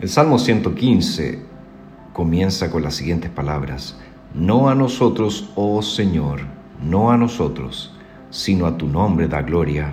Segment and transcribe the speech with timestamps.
[0.00, 1.40] El Salmo 115
[2.12, 3.98] comienza con las siguientes palabras.
[4.32, 6.42] No a nosotros, oh Señor,
[6.80, 7.92] no a nosotros,
[8.30, 9.92] sino a tu nombre da gloria,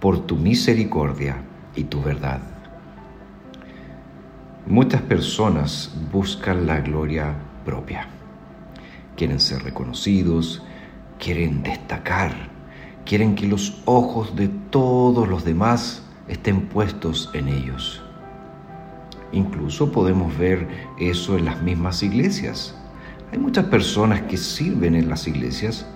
[0.00, 1.36] por tu misericordia
[1.76, 2.40] y tu verdad.
[4.66, 8.08] Muchas personas buscan la gloria propia.
[9.16, 10.64] Quieren ser reconocidos,
[11.20, 12.32] quieren destacar,
[13.06, 18.03] quieren que los ojos de todos los demás estén puestos en ellos.
[19.34, 22.76] Incluso podemos ver eso en las mismas iglesias.
[23.32, 25.86] Hay muchas personas que sirven en las iglesias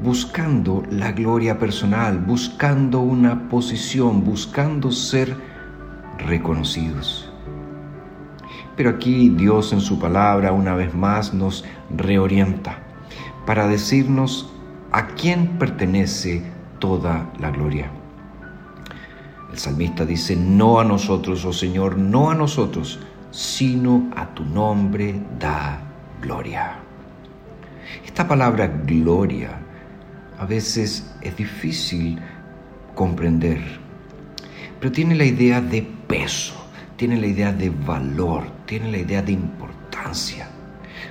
[0.00, 5.36] buscando la gloria personal, buscando una posición, buscando ser
[6.18, 7.28] reconocidos.
[8.76, 12.78] Pero aquí Dios en su palabra una vez más nos reorienta
[13.44, 14.52] para decirnos
[14.92, 16.44] a quién pertenece
[16.78, 17.90] toda la gloria.
[19.54, 22.98] El salmista dice, no a nosotros, oh Señor, no a nosotros,
[23.30, 25.80] sino a tu nombre da
[26.20, 26.80] gloria.
[28.04, 29.56] Esta palabra gloria
[30.40, 32.18] a veces es difícil
[32.96, 33.62] comprender,
[34.80, 36.54] pero tiene la idea de peso,
[36.96, 40.48] tiene la idea de valor, tiene la idea de importancia.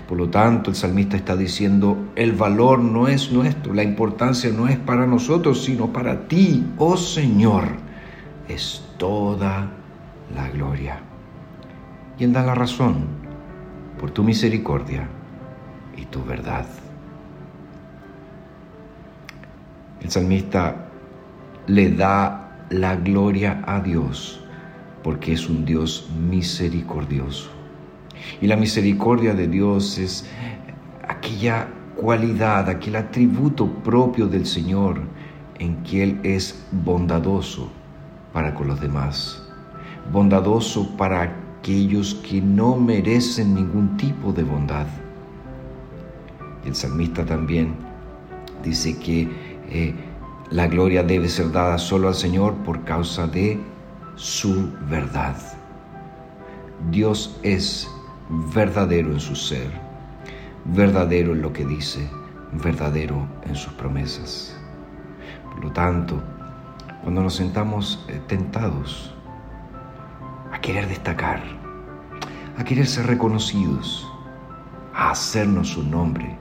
[0.06, 4.68] Por lo tanto, el salmista está diciendo, el valor no es nuestro, la importancia no
[4.68, 7.93] es para nosotros, sino para ti, oh Señor,
[8.54, 9.70] es toda
[10.34, 11.00] la gloria.
[12.18, 13.06] Y Él da la razón
[14.00, 15.08] por tu misericordia
[15.98, 16.66] y tu verdad.
[20.02, 20.90] El salmista
[21.68, 24.42] le da la gloria a Dios
[25.04, 27.50] porque es un Dios misericordioso.
[28.42, 30.26] Y la misericordia de Dios es
[31.08, 35.02] aquella cualidad, aquel atributo propio del Señor
[35.60, 37.70] en que Él es bondadoso
[38.34, 39.42] para con los demás,
[40.12, 44.88] bondadoso para aquellos que no merecen ningún tipo de bondad.
[46.66, 47.76] El salmista también
[48.64, 49.30] dice que
[49.70, 49.94] eh,
[50.50, 53.60] la gloria debe ser dada solo al Señor por causa de
[54.16, 55.36] su verdad.
[56.92, 57.90] Dios es
[58.54, 59.72] verdadero en su ser,
[60.66, 62.10] verdadero en lo que dice,
[62.64, 64.56] verdadero en sus promesas.
[65.50, 66.22] Por lo tanto,
[67.04, 69.14] cuando nos sentamos eh, tentados
[70.54, 71.44] a querer destacar,
[72.58, 74.10] a querer ser reconocidos,
[74.94, 76.38] a hacernos su nombre,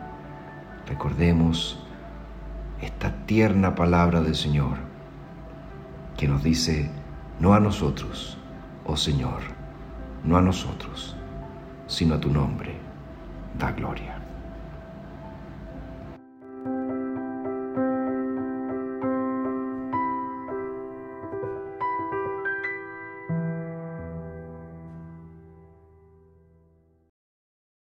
[0.86, 1.84] recordemos
[2.80, 4.78] esta tierna palabra del Señor
[6.16, 6.88] que nos dice,
[7.40, 8.38] no a nosotros,
[8.84, 9.40] oh Señor,
[10.22, 11.16] no a nosotros,
[11.88, 12.76] sino a tu nombre,
[13.58, 14.21] da gloria.